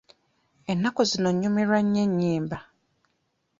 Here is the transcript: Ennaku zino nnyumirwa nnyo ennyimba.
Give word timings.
Ennaku 0.71 1.01
zino 1.09 1.29
nnyumirwa 1.33 1.79
nnyo 1.81 2.01
ennyimba. 2.07 2.57